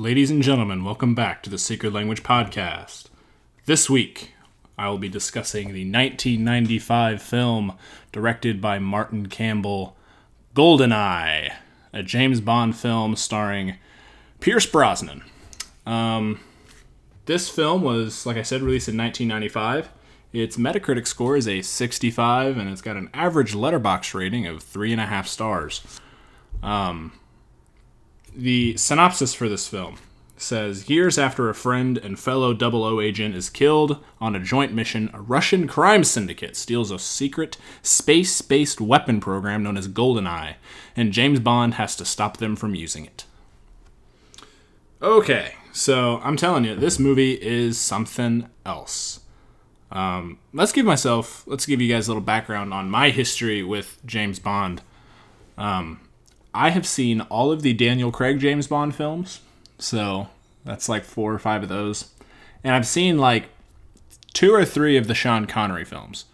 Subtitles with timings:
[0.00, 3.06] Ladies and gentlemen, welcome back to the Secret Language Podcast.
[3.64, 4.32] This week,
[4.78, 7.72] I will be discussing the 1995 film
[8.12, 9.96] directed by Martin Campbell,
[10.54, 11.52] Goldeneye,
[11.92, 13.74] a James Bond film starring
[14.38, 15.24] Pierce Brosnan.
[15.84, 16.38] Um,
[17.26, 19.88] this film was, like I said, released in 1995.
[20.32, 25.26] Its Metacritic score is a 65, and it's got an average Letterboxd rating of 3.5
[25.26, 26.00] stars.
[26.62, 27.14] Um,
[28.34, 29.98] the synopsis for this film
[30.40, 35.10] says Years after a friend and fellow 00 agent is killed on a joint mission,
[35.12, 40.54] a Russian crime syndicate steals a secret space based weapon program known as GoldenEye,
[40.96, 43.24] and James Bond has to stop them from using it.
[45.00, 49.20] Okay, so I'm telling you, this movie is something else.
[49.90, 53.98] Um, let's give myself, let's give you guys a little background on my history with
[54.04, 54.82] James Bond.
[55.56, 56.00] Um,
[56.54, 59.40] I have seen all of the Daniel Craig James Bond films,
[59.78, 60.28] so
[60.64, 62.10] that's like four or five of those,
[62.64, 63.50] and I've seen like
[64.32, 66.24] two or three of the Sean Connery films.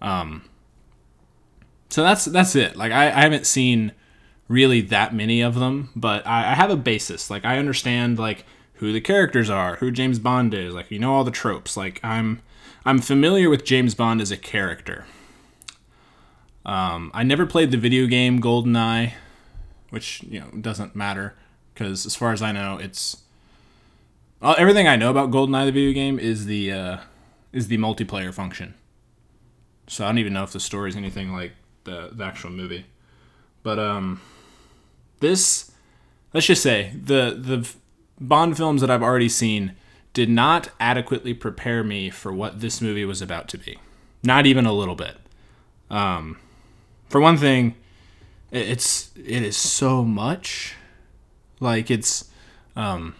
[0.00, 0.48] Um,
[1.88, 2.76] so that's that's it.
[2.76, 3.92] Like I, I haven't seen
[4.48, 7.30] really that many of them, but I, I have a basis.
[7.30, 8.44] Like I understand like
[8.74, 11.76] who the characters are, who James Bond is, like you know all the tropes.
[11.76, 12.40] Like I'm
[12.84, 15.06] I'm familiar with James Bond as a character.
[16.64, 19.12] Um, I never played the video game GoldenEye
[19.92, 21.34] which you know doesn't matter
[21.74, 23.18] because as far as I know, it's
[24.40, 26.96] well, everything I know about GoldenEye the video game is the uh,
[27.52, 28.72] is the multiplayer function.
[29.88, 31.52] So I don't even know if the story is anything like
[31.84, 32.86] the the actual movie,
[33.62, 34.22] but um,
[35.20, 35.70] this
[36.32, 37.68] let's just say the the
[38.18, 39.74] Bond films that I've already seen
[40.14, 43.78] did not adequately prepare me for what this movie was about to be.
[44.22, 45.16] Not even a little bit.
[45.90, 46.38] Um,
[47.08, 47.74] for one thing,
[48.52, 50.76] it's it is so much.
[51.58, 52.30] Like it's
[52.76, 53.14] um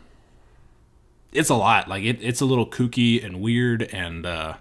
[1.33, 1.89] it's a lot.
[1.89, 4.55] Like it, it's a little kooky and weird and uh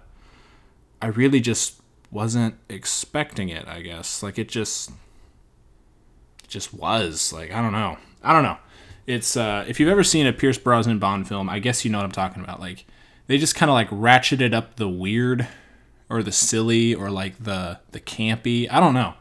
[1.02, 1.80] i really just
[2.10, 4.22] wasn't expecting it i guess.
[4.22, 4.90] Like it just
[6.42, 7.32] it just was.
[7.32, 7.98] Like i don't know.
[8.22, 8.56] I don't know.
[9.06, 11.98] It's uh if you've ever seen a pierce brosnan bond film i guess you know
[11.98, 12.60] what i'm talking about.
[12.60, 12.86] Like
[13.26, 15.46] they just kind of like ratcheted up the weird
[16.08, 18.68] or the silly or like the the campy.
[18.70, 19.14] I don't know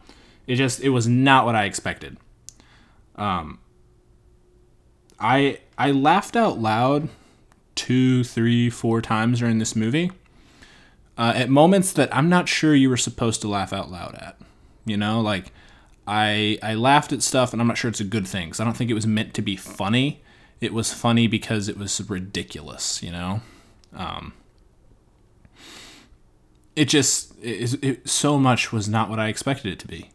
[0.48, 2.18] it just it was not what I expected.
[3.16, 3.60] Um,
[5.20, 7.10] I I laughed out loud
[7.76, 10.12] two, three, four times during this movie.
[11.18, 14.38] Uh, at moments that I'm not sure you were supposed to laugh out loud at.
[14.86, 15.52] You know, like
[16.08, 18.64] I I laughed at stuff, and I'm not sure it's a good thing because I
[18.64, 20.22] don't think it was meant to be funny.
[20.60, 23.04] It was funny because it was ridiculous.
[23.04, 23.42] You know.
[23.94, 24.34] Um,
[26.76, 30.10] it just it, it, so much was not what I expected it to be.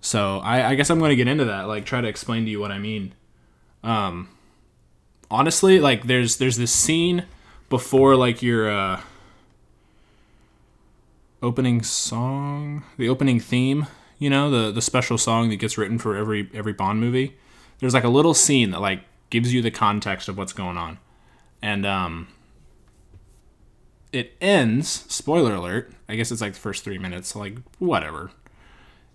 [0.00, 2.50] So I, I guess I'm going to get into that, like try to explain to
[2.50, 3.14] you what I mean.
[3.82, 4.28] Um,
[5.30, 7.24] honestly, like there's there's this scene
[7.68, 9.00] before like your uh,
[11.42, 13.86] opening song, the opening theme.
[14.18, 17.36] You know, the the special song that gets written for every every Bond movie.
[17.78, 20.98] There's like a little scene that like gives you the context of what's going on,
[21.62, 22.28] and um,
[24.12, 24.88] it ends.
[25.08, 25.92] Spoiler alert!
[26.08, 27.36] I guess it's like the first three minutes.
[27.36, 28.30] Like whatever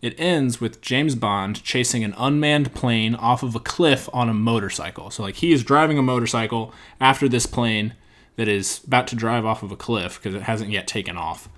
[0.06, 4.36] it ends with James Bond chasing an unmanned plane off of a cliff on a
[4.36, 5.10] motorcycle.
[5.10, 6.72] So, like, he is driving a motorcycle
[7.02, 7.96] after this plane
[8.36, 11.50] that is about to drive off of a cliff because it hasn't yet taken off.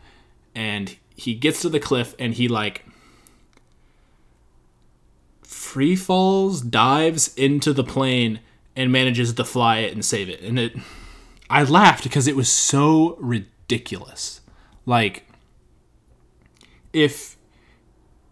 [0.55, 2.85] And he gets to the cliff and he, like,
[5.43, 8.39] free falls, dives into the plane,
[8.77, 10.39] and manages to fly it and save it.
[10.39, 10.73] And it,
[11.49, 14.39] I laughed because it was so ridiculous.
[14.85, 15.25] Like,
[16.93, 17.36] if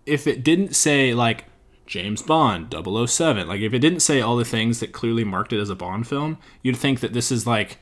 [0.06, 1.46] if it didn't say like
[1.86, 5.60] James Bond 007, like if it didn't say all the things that clearly marked it
[5.60, 7.80] as a Bond film, you'd think that this is like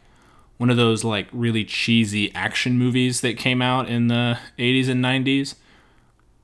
[0.57, 5.03] one of those like really cheesy action movies that came out in the 80s and
[5.03, 5.55] 90s.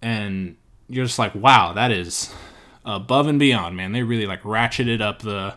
[0.01, 0.55] And
[0.87, 2.33] you're just like, wow, that is
[2.85, 3.91] above and beyond, man.
[3.91, 5.55] They really like ratcheted up the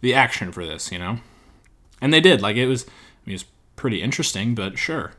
[0.00, 1.20] the action for this, you know?
[2.00, 2.42] And they did.
[2.42, 2.88] Like it was I
[3.26, 3.44] mean, it was
[3.76, 5.12] pretty interesting, but sure.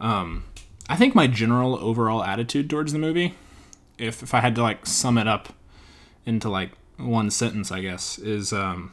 [0.00, 0.44] Um
[0.88, 3.34] I think my general overall attitude towards the movie
[3.98, 5.54] if if I had to like sum it up
[6.24, 8.92] into like one sentence, I guess is um,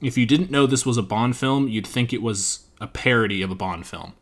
[0.00, 3.42] if you didn't know this was a Bond film, you'd think it was a parody
[3.42, 4.14] of a Bond film.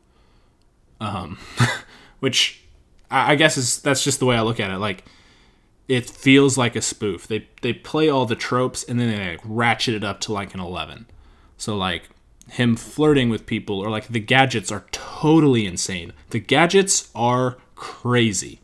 [1.00, 1.38] Um,
[2.20, 2.62] which
[3.10, 4.78] I, I guess is that's just the way I look at it.
[4.78, 5.04] Like
[5.88, 7.26] it feels like a spoof.
[7.26, 10.54] They they play all the tropes and then they like, ratchet it up to like
[10.54, 11.06] an eleven.
[11.56, 12.08] So like
[12.50, 16.12] him flirting with people or like the gadgets are totally insane.
[16.30, 18.60] The gadgets are crazy.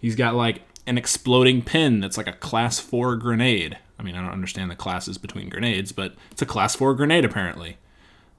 [0.00, 3.78] He's got like an exploding pin that's like a class four grenade.
[3.98, 7.24] I mean, I don't understand the classes between grenades, but it's a class four grenade
[7.24, 7.76] apparently.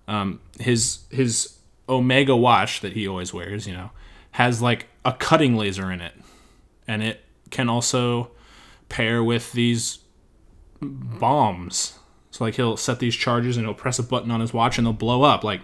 [0.07, 3.91] Um, his his Omega watch that he always wears, you know,
[4.31, 6.13] has like a cutting laser in it,
[6.87, 8.31] and it can also
[8.89, 9.99] pair with these
[10.81, 11.99] bombs.
[12.31, 14.87] So like he'll set these charges and he'll press a button on his watch and
[14.87, 15.43] they'll blow up.
[15.43, 15.61] Like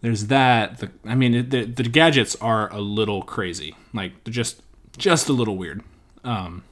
[0.00, 0.78] there's that.
[0.78, 3.74] The, I mean, the, the gadgets are a little crazy.
[3.94, 4.62] Like they're just
[4.96, 5.82] just a little weird.
[6.24, 6.64] Um,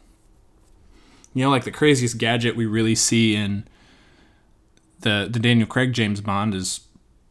[1.33, 3.67] you know, like the craziest gadget we really see in
[5.01, 6.81] the the Daniel Craig James Bond is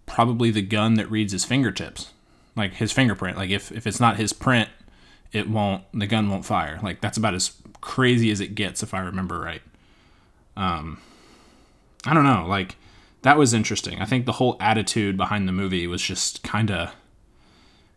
[0.05, 2.11] probably the gun that reads his fingertips,
[2.55, 3.37] like his fingerprint.
[3.37, 4.69] Like if if it's not his print,
[5.31, 6.79] it won't the gun won't fire.
[6.83, 7.51] Like that's about as
[7.81, 9.61] crazy as it gets if I remember right.
[10.55, 10.99] Um,
[12.05, 12.75] I don't know, like
[13.23, 13.99] that was interesting.
[14.01, 16.93] I think the whole attitude behind the movie was just kind of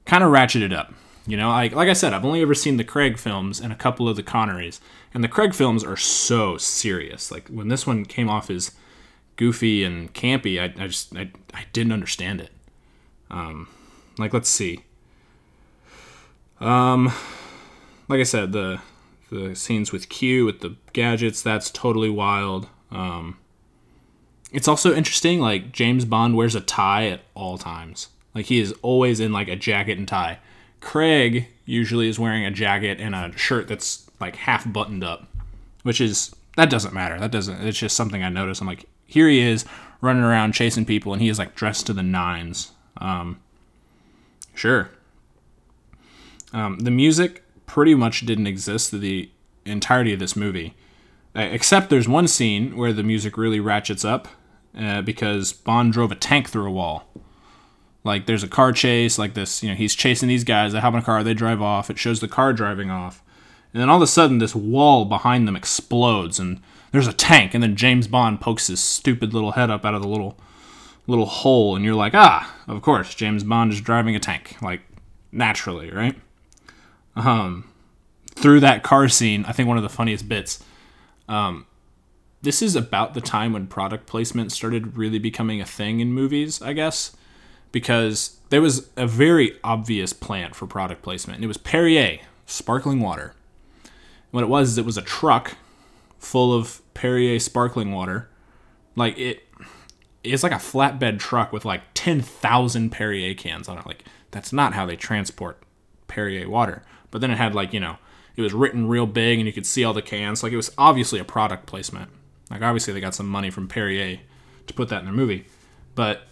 [0.05, 0.95] kind of ratcheted up.
[1.27, 3.77] You know, like like I said, I've only ever seen the Craig films and a
[3.77, 4.81] couple of the Connerys,
[5.13, 7.33] and the Craig films are so serious.
[7.33, 8.73] Like when this one came off as
[9.35, 12.51] goofy and campy, I, I just I, I didn't understand it.
[13.29, 13.69] Um,
[14.19, 14.85] like let's see.
[16.61, 17.13] Um,
[18.09, 18.81] like I said, the
[19.31, 22.69] the scenes with Q with the gadgets, that's totally wild.
[22.93, 23.39] Um,
[24.53, 25.41] it's also interesting.
[25.41, 28.09] Like James Bond wears a tie at all times.
[28.35, 30.39] Like he is always in like a jacket and tie.
[30.81, 35.27] Craig usually is wearing a jacket and a shirt that's like half buttoned up,
[35.83, 37.19] which is that doesn't matter.
[37.19, 37.63] That doesn't.
[37.63, 38.61] It's just something I notice.
[38.61, 39.65] I'm like, here he is
[40.01, 42.73] running around chasing people, and he is like dressed to the nines.
[42.99, 43.41] Um,
[44.55, 44.91] sure.
[46.53, 49.31] Um, the music pretty much didn't exist the
[49.65, 50.75] entirety of this movie,
[51.35, 54.29] uh, except there's one scene where the music really ratchets up
[54.79, 57.07] uh, because Bond drove a tank through a wall.
[58.07, 60.73] Like there's a car chase, like this, you know, he's chasing these guys.
[60.73, 61.91] They hop in a car, they drive off.
[61.91, 63.21] It shows the car driving off,
[63.73, 66.61] and then all of a sudden, this wall behind them explodes, and
[66.93, 67.53] there's a tank.
[67.53, 70.39] And then James Bond pokes his stupid little head up out of the little
[71.09, 74.83] little hole, and you're like, ah, of course, James Bond is driving a tank, like
[75.33, 76.15] naturally, right?
[77.17, 77.69] Um,
[78.37, 80.63] through that car scene, I think one of the funniest bits.
[81.29, 81.67] Um,
[82.41, 86.63] this is about the time when product placement started really becoming a thing in movies,
[86.63, 87.17] I guess
[87.73, 91.39] because there was a very obvious plant for product placement.
[91.39, 93.35] And it was Perrier sparkling water.
[94.31, 95.57] What it was, is it was a truck
[96.19, 98.29] full of Perrier sparkling water.
[98.95, 99.43] Like it,
[100.25, 103.87] it's like a flatbed truck with like ten thousand Perrier cans on it.
[103.87, 105.63] Like that's not how they transport
[106.09, 106.83] Perrier water.
[107.11, 107.99] But then it had like you know,
[108.37, 110.43] it was written real big and you could see all the cans.
[110.43, 112.11] Like it was obviously a product placement.
[112.51, 114.21] Like obviously they got some money from Perrier
[114.67, 115.47] to put that in their movie,
[115.95, 116.23] but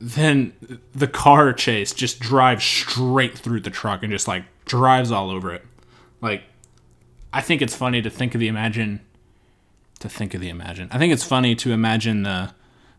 [0.00, 0.52] then
[0.94, 5.52] the car chase just drives straight through the truck and just like drives all over
[5.52, 5.64] it.
[6.20, 6.44] Like,
[7.32, 9.00] I think it's funny to think of the imagine.
[10.00, 10.88] To think of the imagine.
[10.92, 12.52] I think it's funny to imagine the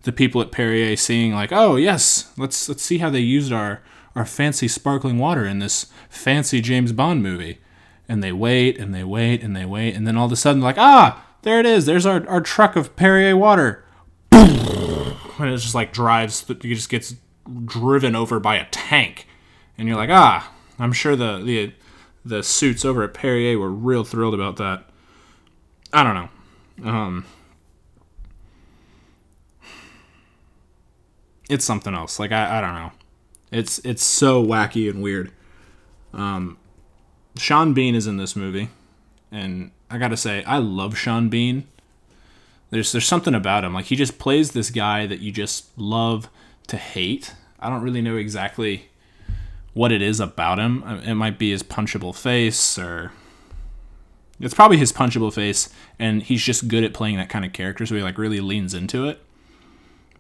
[0.04, 3.82] the people at Perrier seeing like, oh yes, let's let's see how they used our
[4.16, 7.60] our fancy sparkling water in this fancy James Bond movie.
[8.08, 10.62] And they wait and they wait and they wait and then all of a sudden
[10.62, 11.86] like, ah, there it is.
[11.86, 13.86] There's our, our truck of Perrier water
[15.40, 17.16] and it just like drives, he just gets
[17.66, 19.28] driven over by a tank,
[19.78, 21.74] and you're like, ah, I'm sure the the
[22.26, 24.90] the suits over at Perrier were real thrilled about that.
[25.92, 26.90] I don't know.
[26.90, 27.26] Um,
[31.50, 32.20] it's something else.
[32.20, 32.92] Like I, I don't know.
[33.52, 35.32] It's it's so wacky and weird.
[36.14, 36.58] Um,
[37.38, 38.70] Sean Bean is in this movie,
[39.32, 41.68] and I gotta say, I love Sean Bean.
[42.70, 43.74] There's there's something about him.
[43.74, 46.30] Like he just plays this guy that you just love
[46.68, 47.34] to hate.
[47.60, 48.90] I don't really know exactly
[49.74, 50.84] what it is about him.
[51.06, 53.12] It might be his punchable face or
[54.40, 57.86] it's probably his punchable face and he's just good at playing that kind of character
[57.86, 59.22] so he like really leans into it.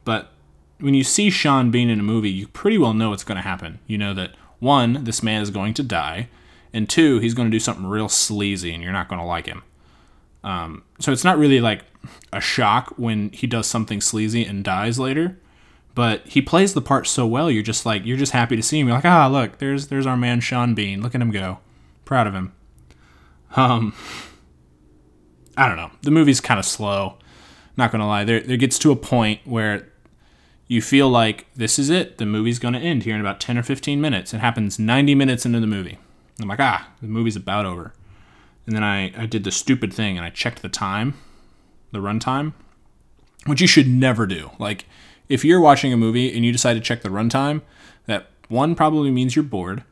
[0.03, 0.31] But
[0.79, 3.41] when you see Sean Bean in a movie, you pretty well know what's going to
[3.41, 3.79] happen.
[3.85, 6.29] You know that one, this man is going to die,
[6.73, 9.45] and two, he's going to do something real sleazy and you're not going to like
[9.45, 9.63] him.
[10.43, 11.83] Um, so it's not really like
[12.31, 15.37] a shock when he does something sleazy and dies later.
[15.95, 18.79] But he plays the part so well, you're just like you're just happy to see
[18.79, 18.87] him.
[18.87, 21.01] You're like, ah, look, there's there's our man Sean Bean.
[21.01, 21.59] Look at him go.
[22.05, 22.53] Proud of him.
[23.55, 23.93] Um,
[25.57, 25.91] I don't know.
[26.03, 27.17] The movie's kind of slow.
[27.75, 28.23] Not gonna lie.
[28.23, 29.89] There there gets to a point where
[30.67, 32.17] you feel like this is it.
[32.17, 34.33] The movie's gonna end here in about ten or fifteen minutes.
[34.33, 35.97] It happens ninety minutes into the movie.
[36.39, 37.93] I'm like, ah, the movie's about over.
[38.69, 41.15] And then I, I did the stupid thing and I checked the time
[41.91, 42.53] the runtime,
[43.47, 44.51] which you should never do.
[44.59, 44.85] Like,
[45.27, 47.63] if you're watching a movie and you decide to check the runtime,
[48.05, 49.83] that one probably means you're bored,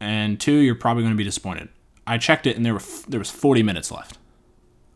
[0.00, 1.68] and two, you're probably going to be disappointed.
[2.08, 4.18] I checked it and there were there was 40 minutes left.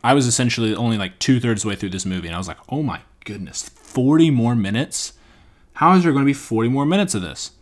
[0.03, 2.59] I was essentially only like two thirds way through this movie, and I was like,
[2.71, 5.13] oh my goodness, 40 more minutes?
[5.75, 7.53] How is there going to be 40 more minutes of this?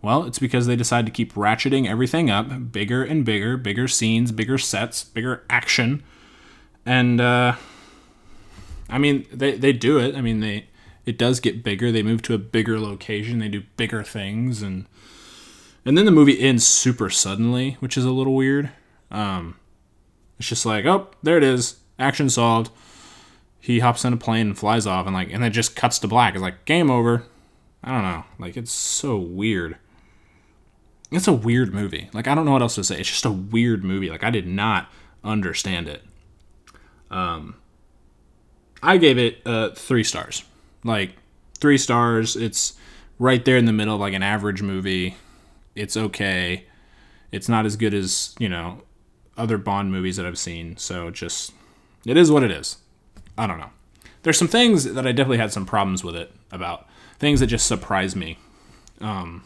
[0.00, 4.30] Well, it's because they decide to keep ratcheting everything up, bigger and bigger, bigger scenes,
[4.30, 6.04] bigger sets, bigger action.
[6.86, 7.56] And, uh,
[8.88, 10.14] I mean, they, they do it.
[10.14, 10.68] I mean, they
[11.08, 11.90] it does get bigger.
[11.90, 13.38] They move to a bigger location.
[13.38, 14.84] They do bigger things, and
[15.86, 18.68] and then the movie ends super suddenly, which is a little weird.
[19.10, 19.56] Um,
[20.38, 22.70] it's just like, oh, there it is, action solved.
[23.58, 26.08] He hops in a plane and flies off, and like, and it just cuts to
[26.08, 26.34] black.
[26.34, 27.24] It's like game over.
[27.82, 28.24] I don't know.
[28.38, 29.78] Like, it's so weird.
[31.10, 32.10] It's a weird movie.
[32.12, 33.00] Like, I don't know what else to say.
[33.00, 34.10] It's just a weird movie.
[34.10, 34.88] Like, I did not
[35.24, 36.02] understand it.
[37.10, 37.56] Um,
[38.82, 40.44] I gave it uh, three stars.
[40.84, 41.12] Like
[41.58, 42.36] three stars.
[42.36, 42.74] It's
[43.18, 45.16] right there in the middle of like an average movie.
[45.74, 46.64] It's okay.
[47.32, 48.82] It's not as good as you know
[49.36, 50.76] other Bond movies that I've seen.
[50.76, 51.52] So just
[52.06, 52.78] it is what it is.
[53.36, 53.70] I don't know.
[54.22, 56.86] There's some things that I definitely had some problems with it about
[57.18, 58.38] things that just surprised me.
[59.00, 59.44] Um,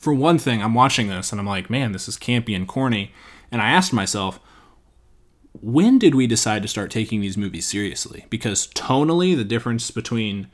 [0.00, 3.12] for one thing, I'm watching this and I'm like, man, this is campy and corny.
[3.52, 4.40] And I asked myself,
[5.60, 8.24] when did we decide to start taking these movies seriously?
[8.30, 10.48] Because tonally, the difference between,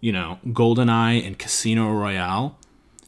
[0.00, 2.58] you know, GoldenEye and Casino Royale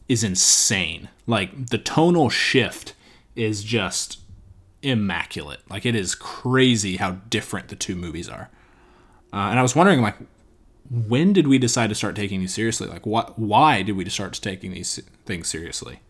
[0.07, 1.09] is insane.
[1.27, 2.93] Like, the tonal shift
[3.35, 4.19] is just
[4.81, 5.59] immaculate.
[5.69, 8.49] Like, it is crazy how different the two movies are.
[9.33, 10.15] Uh, and I was wondering, like,
[10.93, 12.87] when did we decide to start taking these seriously?
[12.87, 13.37] Like, what?
[13.39, 16.01] Why did we start taking these things seriously?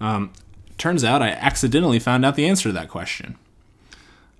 [0.00, 0.32] Um,
[0.76, 3.36] turns out I accidentally found out the answer to that question.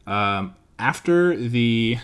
[0.05, 1.99] Um, after the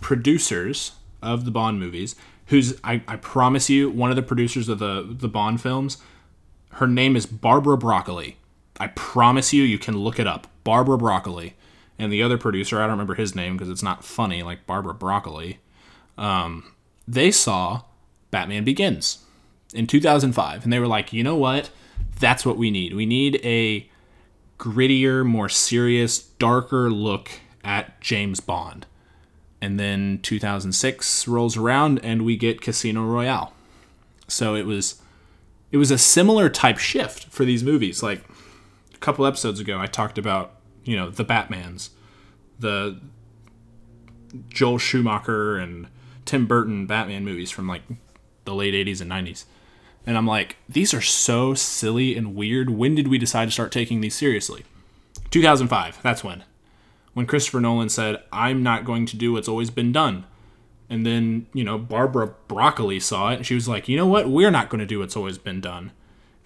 [0.00, 4.78] producers of the Bond movies, who's I, I promise you, one of the producers of
[4.78, 5.98] the the Bond films,
[6.72, 8.38] her name is Barbara Broccoli.
[8.78, 10.46] I promise you, you can look it up.
[10.64, 11.54] Barbara Broccoli.
[11.98, 14.94] And the other producer, I don't remember his name because it's not funny, like Barbara
[14.94, 15.58] Broccoli.
[16.16, 16.72] Um,
[17.06, 17.82] they saw
[18.30, 19.24] Batman Begins
[19.74, 21.70] in 2005, and they were like, you know what?
[22.18, 22.94] That's what we need.
[22.94, 23.88] We need a
[24.58, 27.30] grittier, more serious, darker look
[27.64, 28.86] at James Bond.
[29.60, 33.52] And then 2006 rolls around and we get Casino Royale.
[34.28, 35.02] So it was
[35.70, 38.02] it was a similar type shift for these movies.
[38.02, 38.24] Like
[38.94, 40.54] a couple episodes ago I talked about,
[40.84, 41.90] you know, the Batmans,
[42.58, 43.00] the
[44.48, 45.88] Joel Schumacher and
[46.30, 47.82] Tim Burton Batman movies from like
[48.44, 49.46] the late 80s and 90s.
[50.06, 52.70] And I'm like, these are so silly and weird.
[52.70, 54.64] When did we decide to start taking these seriously?
[55.32, 56.00] 2005.
[56.04, 56.44] That's when.
[57.14, 60.24] When Christopher Nolan said, I'm not going to do what's always been done.
[60.88, 64.28] And then, you know, Barbara Broccoli saw it and she was like, you know what?
[64.28, 65.90] We're not going to do what's always been done.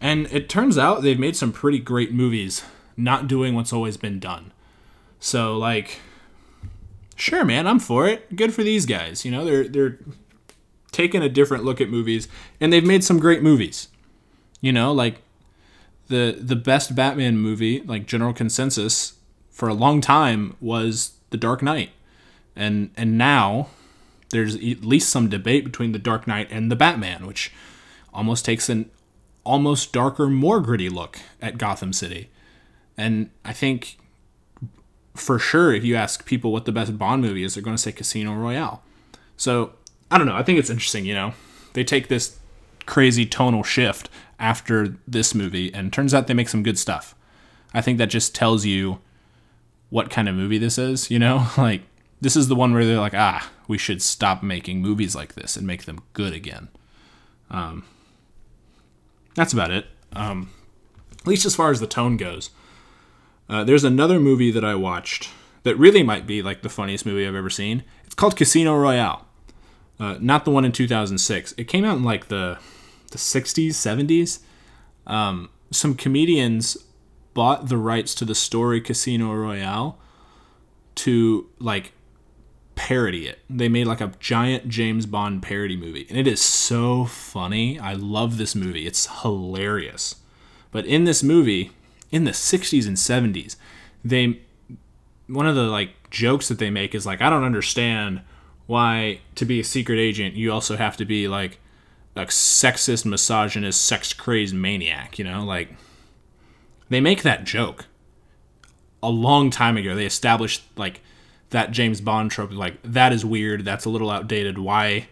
[0.00, 2.64] And it turns out they've made some pretty great movies
[2.96, 4.52] not doing what's always been done.
[5.20, 6.00] So, like,
[7.16, 8.36] sure, man, I'm for it.
[8.36, 9.24] Good for these guys.
[9.24, 9.98] You know, they're, they're
[10.92, 12.28] taking a different look at movies,
[12.60, 13.88] and they've made some great movies.
[14.60, 15.22] You know, like
[16.06, 19.14] the the best Batman movie, like general consensus
[19.50, 21.90] for a long time was The Dark Knight.
[22.56, 23.68] And and now
[24.30, 27.52] there's at least some debate between The Dark Knight and The Batman, which
[28.12, 28.90] almost takes an
[29.44, 32.30] almost darker, more gritty look at Gotham City.
[32.96, 33.98] And I think
[35.14, 37.82] for sure if you ask people what the best Bond movie is, they're going to
[37.82, 38.82] say Casino Royale.
[39.36, 39.72] So
[40.10, 40.36] I don't know.
[40.36, 41.04] I think it's interesting.
[41.04, 41.34] You know,
[41.72, 42.38] they take this
[42.86, 47.14] crazy tonal shift after this movie, and turns out they make some good stuff.
[47.72, 48.98] I think that just tells you
[49.90, 51.10] what kind of movie this is.
[51.10, 51.82] You know, like
[52.20, 55.56] this is the one where they're like, ah, we should stop making movies like this
[55.56, 56.68] and make them good again.
[57.50, 57.84] Um,
[59.34, 59.86] that's about it.
[60.12, 60.50] Um,
[61.20, 62.50] at least as far as the tone goes.
[63.48, 65.30] Uh, there's another movie that I watched
[65.64, 67.84] that really might be like the funniest movie I've ever seen.
[68.04, 69.26] It's called Casino Royale.
[69.98, 71.54] Uh, not the one in 2006.
[71.56, 72.58] It came out in like the
[73.10, 74.40] the 60s, 70s.
[75.06, 76.76] Um, some comedians
[77.32, 79.98] bought the rights to the story Casino Royale
[80.96, 81.92] to like
[82.74, 83.38] parody it.
[83.48, 87.78] They made like a giant James Bond parody movie, and it is so funny.
[87.78, 88.86] I love this movie.
[88.86, 90.16] It's hilarious.
[90.70, 91.70] But in this movie,
[92.14, 93.56] in the 60s and 70s,
[94.04, 94.40] they
[95.26, 98.20] one of the like jokes that they make is like I don't understand
[98.66, 101.58] why to be a secret agent you also have to be like
[102.14, 105.44] a sexist, misogynist, sex crazed maniac, you know?
[105.44, 105.74] Like
[106.88, 107.86] they make that joke
[109.02, 109.96] a long time ago.
[109.96, 111.00] They established like
[111.50, 114.56] that James Bond trope like that is weird, that's a little outdated.
[114.56, 115.08] Why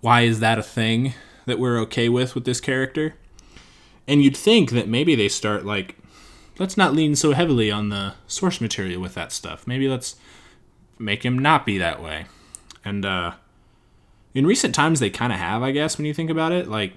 [0.00, 1.12] why is that a thing
[1.44, 3.14] that we're okay with with this character?
[4.08, 5.98] And you'd think that maybe they start like
[6.58, 9.66] let's not lean so heavily on the source material with that stuff.
[9.66, 10.16] Maybe let's
[10.98, 12.26] make him not be that way.
[12.84, 13.32] And uh,
[14.34, 16.68] in recent times, they kind of have, I guess, when you think about it.
[16.68, 16.92] Like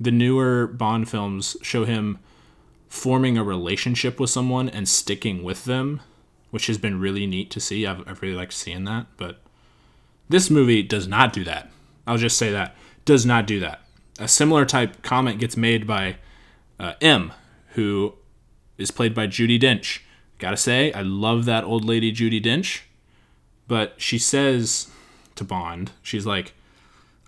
[0.00, 2.18] the newer Bond films show him
[2.88, 6.00] forming a relationship with someone and sticking with them,
[6.50, 7.86] which has been really neat to see.
[7.86, 9.06] I've, I've really liked seeing that.
[9.16, 9.40] But
[10.28, 11.70] this movie does not do that.
[12.06, 12.76] I'll just say that.
[13.04, 13.80] Does not do that.
[14.18, 16.16] A similar type comment gets made by
[16.78, 17.32] uh, M,
[17.70, 18.14] who
[18.78, 20.00] is played by Judi Dench.
[20.38, 22.80] Gotta say, I love that old lady Judi Dench.
[23.66, 24.90] But she says
[25.36, 26.54] to Bond, she's like,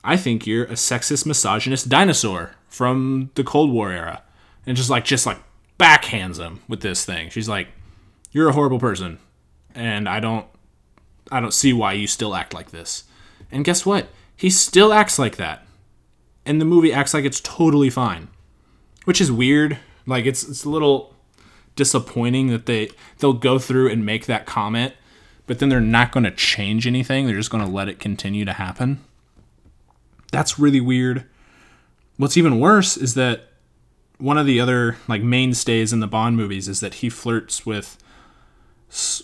[0.04, 4.22] I think you're a sexist, misogynist dinosaur from the Cold War era.
[4.66, 5.38] And just like, just like
[5.78, 7.30] backhands him with this thing.
[7.30, 7.68] She's like,
[8.32, 9.18] you're a horrible person.
[9.74, 10.46] And I don't,
[11.30, 13.04] I don't see why you still act like this.
[13.50, 14.08] And guess what?
[14.36, 15.66] He still acts like that.
[16.44, 18.28] And the movie acts like it's totally fine.
[19.04, 19.78] Which is weird.
[20.06, 21.15] Like it's it's a little
[21.76, 24.94] disappointing that they they'll go through and make that comment,
[25.46, 27.26] but then they're not going to change anything.
[27.26, 29.04] They're just going to let it continue to happen.
[30.32, 31.24] That's really weird.
[32.16, 33.48] What's even worse is that
[34.18, 37.98] one of the other like mainstays in the Bond movies is that he flirts with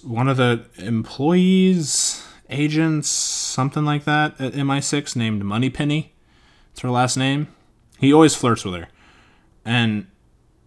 [0.03, 6.13] one of the employees, agents, something like that at MI6 named Moneypenny.
[6.73, 7.49] It's her last name.
[7.99, 8.89] He always flirts with her.
[9.65, 10.07] And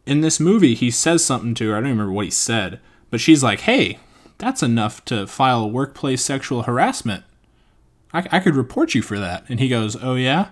[0.05, 1.75] in this movie, he says something to her.
[1.75, 3.99] I don't remember what he said, but she's like, hey,
[4.37, 7.23] that's enough to file workplace sexual harassment.
[8.13, 9.45] I, I could report you for that.
[9.49, 10.49] And he goes, oh, yeah?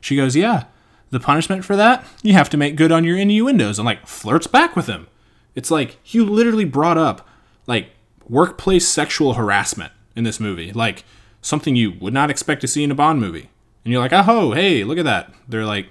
[0.00, 0.64] She goes, yeah.
[1.10, 2.04] The punishment for that?
[2.22, 5.06] You have to make good on your innuendos and like flirts back with him.
[5.54, 7.26] It's like you literally brought up
[7.66, 7.90] like
[8.28, 10.72] workplace sexual harassment in this movie.
[10.72, 11.04] Like
[11.40, 13.50] something you would not expect to see in a Bond movie.
[13.84, 15.32] And you're like, oh, hey, look at that.
[15.48, 15.86] They're like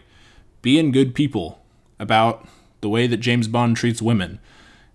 [0.61, 1.63] being good people
[1.97, 2.45] about
[2.85, 4.37] the way that James Bond treats women.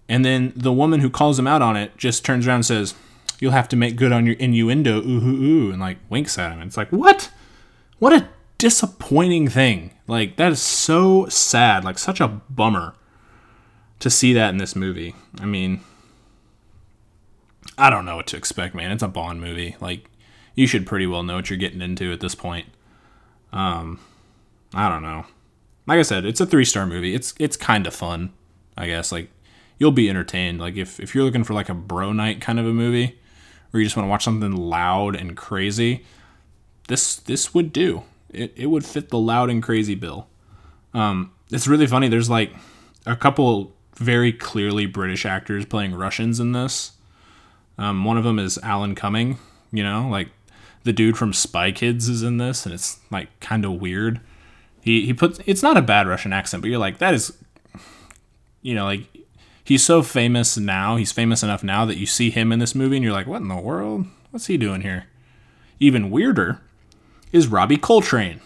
[0.08, 2.94] And then the woman who calls him out on it just turns around and says,
[3.40, 6.52] You'll have to make good on your innuendo, ooh, ooh, ooh, and like winks at
[6.52, 6.60] him.
[6.60, 7.32] And it's like, What?
[7.98, 9.90] What a disappointing thing.
[10.06, 11.84] Like, that is so sad.
[11.84, 12.94] Like, such a bummer
[13.98, 15.16] to see that in this movie.
[15.40, 15.80] I mean,
[17.76, 18.92] I don't know what to expect, man.
[18.92, 19.74] It's a Bond movie.
[19.80, 20.08] Like,
[20.54, 22.68] you should pretty well know what you're getting into at this point.
[23.52, 23.98] Um,
[24.72, 25.26] I don't know
[25.90, 27.16] like I said, it's a three star movie.
[27.16, 28.32] It's it's kind of fun,
[28.78, 29.10] I guess.
[29.10, 29.28] Like
[29.76, 30.60] you'll be entertained.
[30.60, 33.18] Like if if you're looking for like a bro night kind of a movie,
[33.70, 36.04] where you just want to watch something loud and crazy,
[36.86, 38.04] this this would do.
[38.32, 40.28] It it would fit the loud and crazy bill.
[40.94, 42.06] Um, it's really funny.
[42.06, 42.52] There's like
[43.04, 46.92] a couple very clearly British actors playing Russians in this.
[47.78, 49.38] Um, one of them is Alan Cumming.
[49.72, 50.28] You know, like
[50.84, 54.20] the dude from Spy Kids is in this, and it's like kind of weird.
[54.80, 57.36] He he puts it's not a bad Russian accent, but you're like that is,
[58.62, 59.06] you know, like
[59.64, 60.96] he's so famous now.
[60.96, 63.42] He's famous enough now that you see him in this movie and you're like, what
[63.42, 64.06] in the world?
[64.30, 65.06] What's he doing here?
[65.78, 66.60] Even weirder
[67.32, 68.40] is Robbie Coltrane,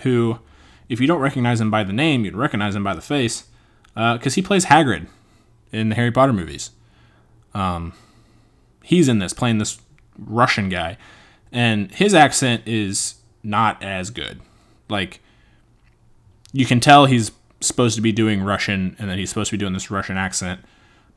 [0.00, 0.38] who,
[0.88, 3.44] if you don't recognize him by the name, you'd recognize him by the face,
[3.94, 5.06] because uh, he plays Hagrid
[5.72, 6.70] in the Harry Potter movies.
[7.54, 7.92] Um,
[8.82, 9.80] he's in this playing this
[10.18, 10.96] Russian guy,
[11.50, 14.40] and his accent is not as good.
[14.88, 15.20] Like
[16.52, 19.60] you can tell he's supposed to be doing Russian and that he's supposed to be
[19.60, 20.60] doing this Russian accent,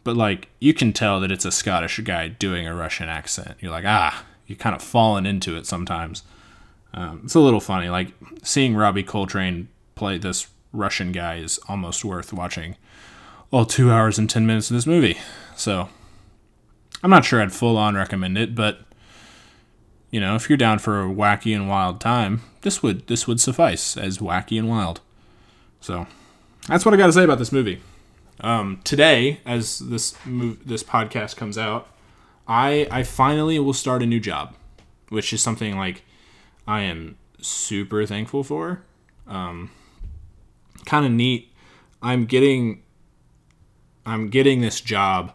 [0.04, 3.58] but like you can tell that it's a Scottish guy doing a Russian accent.
[3.60, 6.24] You're like, ah, you're kind of fallen into it sometimes.
[6.94, 7.90] Um, it's a little funny.
[7.90, 12.76] Like seeing Robbie Coltrane play this Russian guy is almost worth watching
[13.52, 15.18] all two hours and ten minutes of this movie.
[15.56, 15.90] So
[17.04, 18.80] I'm not sure I'd full on recommend it, but
[20.12, 23.42] you know, if you're down for a wacky and wild time, this would this would
[23.42, 25.02] suffice as wacky and wild.
[25.86, 26.08] So
[26.68, 27.80] that's what I got to say about this movie.
[28.40, 31.88] Um, today, as this move, this podcast comes out,
[32.48, 34.56] I I finally will start a new job,
[35.10, 36.02] which is something like
[36.66, 38.82] I am super thankful for.
[39.28, 39.70] Um,
[40.88, 41.54] kind of neat.
[42.02, 42.82] I'm getting
[44.08, 45.34] I'm getting this job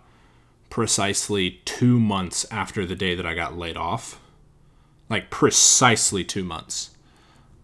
[0.68, 4.20] precisely two months after the day that I got laid off.
[5.08, 6.90] Like precisely two months.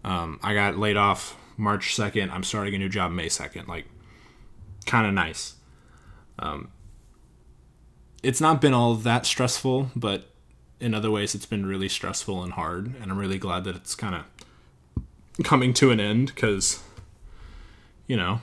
[0.05, 2.31] Um, I got laid off March 2nd.
[2.31, 3.67] I'm starting a new job May 2nd.
[3.67, 3.85] Like,
[4.85, 5.55] kind of nice.
[6.39, 6.69] Um,
[8.23, 10.29] it's not been all that stressful, but
[10.79, 12.93] in other ways, it's been really stressful and hard.
[13.01, 16.83] And I'm really glad that it's kind of coming to an end because,
[18.05, 18.41] you know,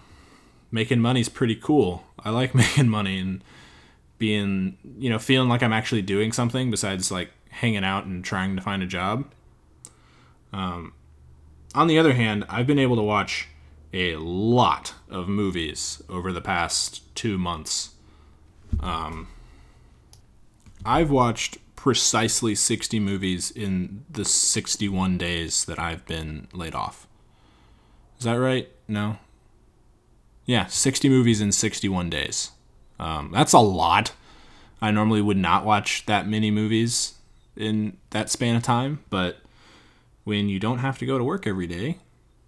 [0.70, 2.04] making money's pretty cool.
[2.18, 3.44] I like making money and
[4.18, 8.56] being, you know, feeling like I'm actually doing something besides like hanging out and trying
[8.56, 9.30] to find a job.
[10.52, 10.92] Um,
[11.74, 13.48] on the other hand, I've been able to watch
[13.92, 17.90] a lot of movies over the past two months.
[18.80, 19.28] Um,
[20.84, 27.06] I've watched precisely 60 movies in the 61 days that I've been laid off.
[28.18, 28.68] Is that right?
[28.88, 29.18] No.
[30.46, 32.50] Yeah, 60 movies in 61 days.
[32.98, 34.12] Um, that's a lot.
[34.80, 37.14] I normally would not watch that many movies
[37.56, 39.38] in that span of time, but
[40.24, 41.98] when you don't have to go to work every day,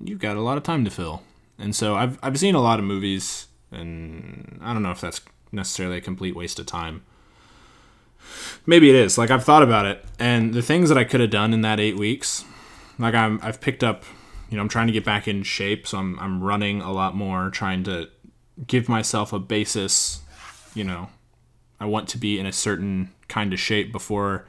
[0.02, 1.22] you've got a lot of time to fill.
[1.58, 5.20] And so I've I've seen a lot of movies, and I don't know if that's
[5.52, 7.02] necessarily a complete waste of time.
[8.66, 9.16] Maybe it is.
[9.16, 11.80] Like I've thought about it, and the things that I could have done in that
[11.80, 12.44] eight weeks,
[12.98, 14.04] like I'm I've picked up,
[14.50, 17.14] you know, I'm trying to get back in shape, so I'm I'm running a lot
[17.14, 18.08] more, trying to
[18.66, 20.20] give myself a basis,
[20.74, 21.08] you know,
[21.78, 24.46] I want to be in a certain kind of shape before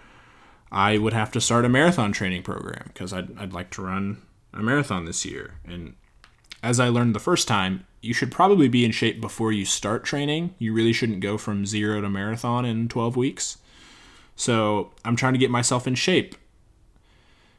[0.72, 4.22] I would have to start a marathon training program because I'd, I'd like to run
[4.54, 5.56] a marathon this year.
[5.66, 5.96] And
[6.62, 10.04] as I learned the first time, you should probably be in shape before you start
[10.04, 10.56] training.
[10.60, 13.58] You really shouldn't go from zero to marathon in 12 weeks.
[14.36, 16.36] So I'm trying to get myself in shape.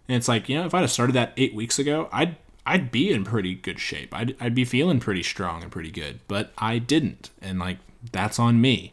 [0.06, 2.36] And it's like, you know, if I'd have started that eight weeks ago, I'd
[2.68, 4.14] I'd be in pretty good shape.
[4.14, 7.30] I'd, I'd be feeling pretty strong and pretty good, but I didn't.
[7.40, 7.78] And like,
[8.12, 8.92] that's on me.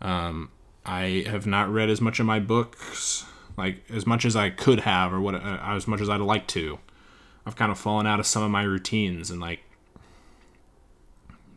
[0.00, 0.50] Um,
[0.86, 4.80] I have not read as much of my books, like as much as I could
[4.80, 6.78] have, or what uh, as much as I'd like to.
[7.44, 9.60] I've kind of fallen out of some of my routines, and like,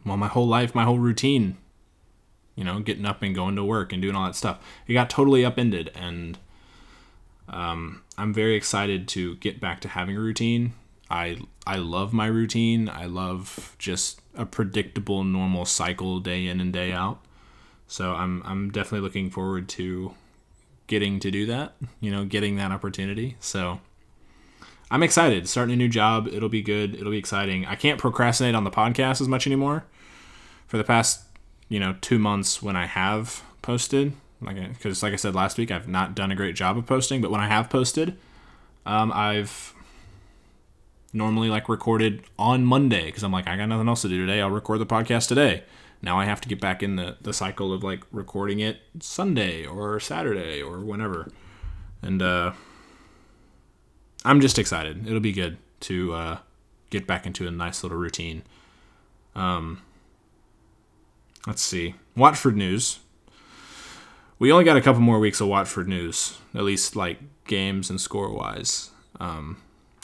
[0.06, 1.58] well, my whole life, my whole routine,
[2.56, 5.10] you know, getting up and going to work and doing all that stuff, it got
[5.10, 6.40] totally upended, and
[7.48, 10.74] um, I'm very excited to get back to having a routine.
[11.10, 11.38] I
[11.68, 12.90] I love my routine.
[12.90, 17.22] I love just a predictable, normal cycle day in and day out.
[17.90, 20.14] So I'm I'm definitely looking forward to
[20.86, 23.36] getting to do that, you know, getting that opportunity.
[23.40, 23.80] So
[24.92, 25.50] I'm excited.
[25.50, 26.94] Starting a new job, it'll be good.
[26.94, 27.66] It'll be exciting.
[27.66, 29.86] I can't procrastinate on the podcast as much anymore.
[30.68, 31.24] For the past,
[31.68, 35.72] you know, 2 months when I have posted, like cuz like I said last week,
[35.72, 38.16] I've not done a great job of posting, but when I have posted,
[38.86, 39.74] um, I've
[41.12, 44.42] normally like recorded on Monday because I'm like I got nothing else to do today.
[44.42, 45.64] I'll record the podcast today
[46.02, 49.66] now I have to get back in the, the cycle of like recording it Sunday
[49.66, 51.30] or Saturday or whenever.
[52.02, 52.54] And uh,
[54.24, 55.06] I'm just excited.
[55.06, 56.38] It'll be good to uh,
[56.90, 58.44] get back into a nice little routine.
[59.36, 59.82] Um,
[61.46, 61.96] let's see.
[62.16, 63.00] Watford news.
[64.38, 68.00] We only got a couple more weeks of Watford news, at least like games and
[68.00, 68.92] score wise.
[69.20, 69.62] Um,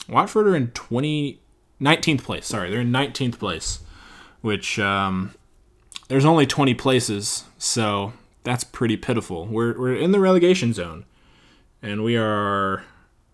[0.10, 1.40] Watford are in 20,
[1.82, 2.46] 19th place.
[2.46, 3.80] Sorry, they're in 19th place,
[4.42, 5.34] which um,
[6.08, 8.14] there's only 20 places, so
[8.44, 9.46] that's pretty pitiful.
[9.46, 11.06] We're, we're in the relegation zone,
[11.82, 12.84] and we are,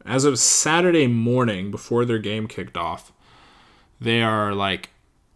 [0.05, 3.11] as of Saturday morning before their game kicked off,
[3.99, 4.89] they are like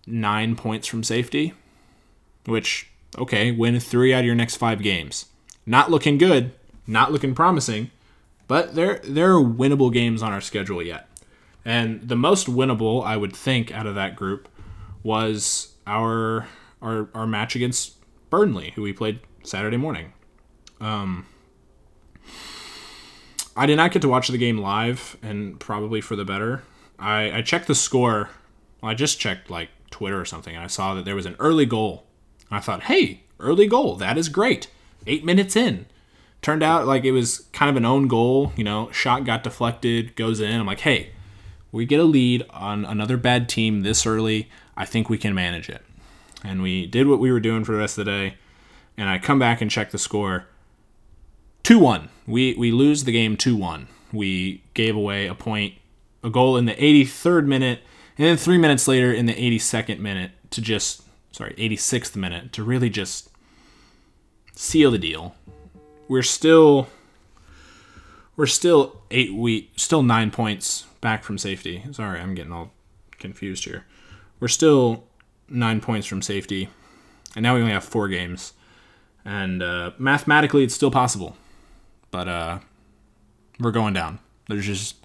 [0.07, 1.53] nine points from safety,
[2.45, 5.25] which, okay, win three out of your next five games.
[5.65, 6.51] Not looking good,
[6.87, 7.91] not looking promising,
[8.47, 11.09] but there, there are winnable games on our schedule yet.
[11.65, 14.47] And the most winnable, I would think, out of that group
[15.03, 16.47] was our
[16.85, 17.95] our our match against
[18.29, 20.13] Burnley, who we played Saturday morning.
[20.79, 21.25] Um,
[23.57, 26.63] I did not get to watch the game live, and probably for the better.
[26.99, 28.29] I, I checked the score.
[28.81, 31.35] Well, I just checked like Twitter or something, and I saw that there was an
[31.39, 32.05] early goal.
[32.51, 34.67] I thought, hey, early goal, that is great.
[35.07, 35.87] Eight minutes in.
[36.41, 38.51] Turned out like it was kind of an own goal.
[38.55, 40.59] You know, shot got deflected, goes in.
[40.59, 41.11] I'm like, hey,
[41.71, 44.49] we get a lead on another bad team this early.
[44.77, 45.84] I think we can manage it
[46.45, 48.37] and we did what we were doing for the rest of the day.
[48.97, 50.45] And I come back and check the score.
[51.63, 52.09] 2 1.
[52.27, 53.87] We, we lose the game 2 1.
[54.13, 55.73] We gave away a point,
[56.23, 57.79] a goal in the 83rd minute,
[58.17, 62.63] and then three minutes later in the 82nd minute to just, sorry, 86th minute to
[62.63, 63.29] really just
[64.53, 65.35] seal the deal.
[66.07, 66.87] We're still,
[68.37, 71.83] we're still eight week, still nine points back from safety.
[71.91, 72.71] Sorry, I'm getting all
[73.17, 73.85] confused here.
[74.39, 75.05] We're still
[75.49, 76.69] nine points from safety,
[77.35, 78.53] and now we only have four games.
[79.23, 81.35] And uh, mathematically, it's still possible,
[82.11, 82.59] but uh,
[83.59, 84.19] we're going down.
[84.47, 84.97] There's just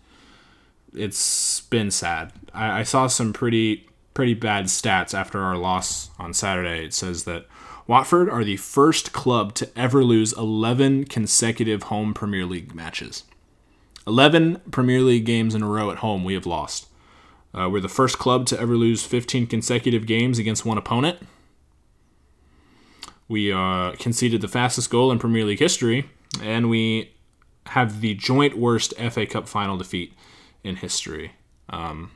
[0.95, 2.33] it's been sad.
[2.53, 6.85] I, I saw some pretty pretty bad stats after our loss on Saturday.
[6.85, 7.47] It says that
[7.87, 13.25] Watford are the first club to ever lose 11 consecutive home Premier League matches.
[14.07, 16.87] 11 Premier League games in a row at home we have lost.
[17.53, 21.19] Uh, we're the first club to ever lose 15 consecutive games against one opponent.
[23.29, 26.09] We uh, conceded the fastest goal in Premier League history,
[26.43, 27.13] and we
[27.67, 30.15] have the joint worst FA Cup final defeat
[30.65, 31.33] in history.
[31.69, 32.11] Um,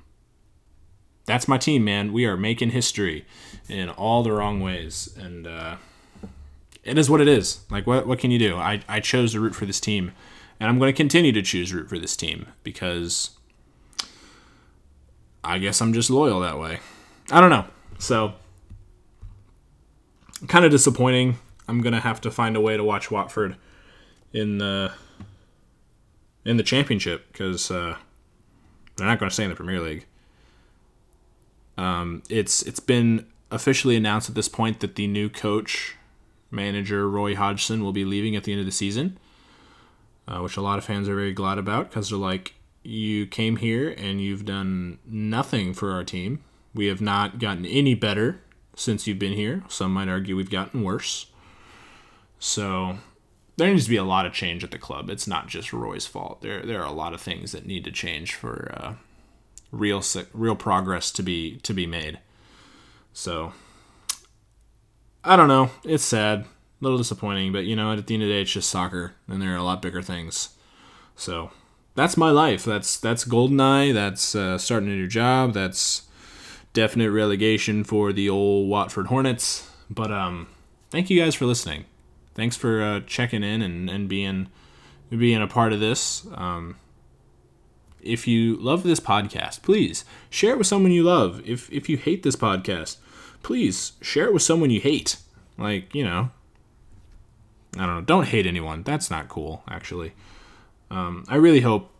[1.26, 2.12] that's my team, man.
[2.12, 3.24] We are making history
[3.68, 5.76] in all the wrong ways, and uh,
[6.82, 7.60] it is what it is.
[7.70, 8.56] Like what what can you do?
[8.56, 10.12] I I chose to root for this team,
[10.60, 13.30] and I'm going to continue to choose root for this team because
[15.44, 16.80] I guess I'm just loyal that way.
[17.30, 17.66] I don't know.
[17.98, 18.34] So
[20.48, 21.38] kind of disappointing.
[21.68, 23.56] I'm gonna have to find a way to watch Watford
[24.32, 24.92] in the
[26.44, 27.96] in the championship because uh,
[28.96, 30.06] they're not going to stay in the Premier League.
[31.76, 35.96] Um, it's it's been officially announced at this point that the new coach
[36.50, 39.18] manager Roy Hodgson will be leaving at the end of the season,
[40.28, 42.54] uh, which a lot of fans are very glad about because they're like,
[42.84, 46.44] you came here and you've done nothing for our team.
[46.74, 48.40] We have not gotten any better
[48.76, 49.62] since you've been here.
[49.68, 51.26] Some might argue we've gotten worse.
[52.38, 52.98] So
[53.56, 55.08] there needs to be a lot of change at the club.
[55.08, 56.42] It's not just Roy's fault.
[56.42, 58.94] There there are a lot of things that need to change for uh,
[59.70, 62.18] real real progress to be to be made.
[63.12, 63.52] So
[65.22, 65.70] I don't know.
[65.84, 66.46] It's sad, a
[66.80, 69.40] little disappointing, but you know, at the end of the day, it's just soccer, and
[69.40, 70.50] there are a lot bigger things.
[71.16, 71.50] So
[71.94, 72.64] that's my life.
[72.64, 73.94] That's that's Goldeneye.
[73.94, 75.54] That's uh, starting a new job.
[75.54, 76.02] That's
[76.72, 79.70] definite relegation for the old Watford Hornets.
[79.88, 80.48] But um,
[80.90, 81.84] thank you guys for listening.
[82.34, 84.48] Thanks for uh, checking in and, and being
[85.10, 86.26] being a part of this.
[86.34, 86.76] Um,
[88.00, 91.40] if you love this podcast, please share it with someone you love.
[91.46, 92.96] If if you hate this podcast,
[93.42, 95.16] please share it with someone you hate.
[95.56, 96.30] Like, you know,
[97.76, 98.00] I don't know.
[98.00, 98.82] Don't hate anyone.
[98.82, 100.12] That's not cool, actually.
[100.90, 101.90] Um, I really hope,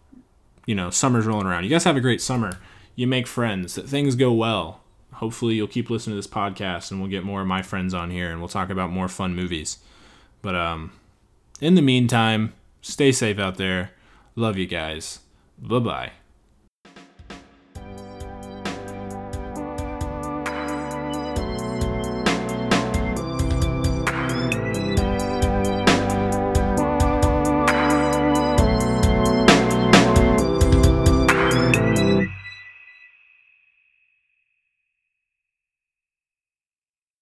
[0.67, 1.65] you know, summer's rolling around.
[1.65, 2.59] You guys have a great summer.
[2.97, 4.81] You make friends, that things go well.
[5.15, 8.11] Hopefully, you'll keep listening to this podcast and we'll get more of my friends on
[8.11, 9.79] here and we'll talk about more fun movies.
[10.43, 10.93] But um,
[11.61, 13.93] in the meantime, stay safe out there.
[14.37, 15.21] Love you guys.
[15.59, 16.13] Bye bye.